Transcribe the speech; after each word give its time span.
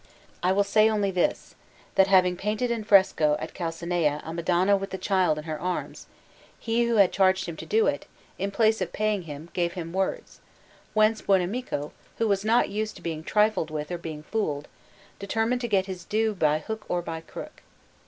I 0.41 0.51
will 0.51 0.63
say 0.63 0.89
only 0.89 1.11
this, 1.11 1.53
that 1.93 2.07
having 2.07 2.35
painted 2.35 2.71
in 2.71 2.83
fresco 2.83 3.37
at 3.39 3.53
Calcinaia 3.53 4.19
a 4.25 4.33
Madonna 4.33 4.75
with 4.75 4.89
the 4.89 4.97
Child 4.97 5.37
in 5.37 5.43
her 5.43 5.61
arms, 5.61 6.07
he 6.59 6.85
who 6.85 6.95
had 6.95 7.11
charged 7.11 7.45
him 7.45 7.55
to 7.57 7.67
do 7.67 7.85
it, 7.85 8.07
in 8.39 8.49
place 8.49 8.81
of 8.81 8.93
paying 8.93 9.21
him, 9.21 9.51
gave 9.53 9.73
him 9.73 9.93
words; 9.93 10.39
whence 10.95 11.21
Buonamico, 11.21 11.91
who 12.17 12.27
was 12.27 12.43
not 12.43 12.69
used 12.69 12.95
to 12.95 13.03
being 13.03 13.23
trifled 13.23 13.69
with 13.69 13.91
or 13.91 13.99
being 13.99 14.23
fooled, 14.23 14.67
determined 15.19 15.61
to 15.61 15.67
get 15.67 15.85
his 15.85 16.03
due 16.03 16.33
by 16.33 16.57
hook 16.57 16.83
or 16.89 17.03
by 17.03 17.21
crook. 17.21 17.61